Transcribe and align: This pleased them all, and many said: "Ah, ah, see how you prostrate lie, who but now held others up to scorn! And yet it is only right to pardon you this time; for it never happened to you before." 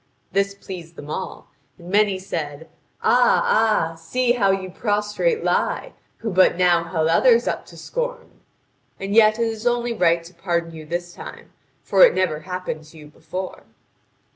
This 0.31 0.55
pleased 0.55 0.95
them 0.95 1.11
all, 1.11 1.51
and 1.77 1.91
many 1.91 2.17
said: 2.17 2.67
"Ah, 3.03 3.45
ah, 3.45 3.93
see 3.93 4.31
how 4.31 4.49
you 4.49 4.71
prostrate 4.71 5.43
lie, 5.43 5.93
who 6.17 6.31
but 6.31 6.57
now 6.57 6.85
held 6.85 7.07
others 7.07 7.47
up 7.47 7.67
to 7.67 7.77
scorn! 7.77 8.41
And 8.99 9.13
yet 9.13 9.37
it 9.37 9.45
is 9.45 9.67
only 9.67 9.93
right 9.93 10.23
to 10.23 10.33
pardon 10.33 10.73
you 10.73 10.87
this 10.87 11.13
time; 11.13 11.51
for 11.83 12.03
it 12.03 12.15
never 12.15 12.39
happened 12.39 12.85
to 12.85 12.97
you 12.97 13.09
before." 13.09 13.61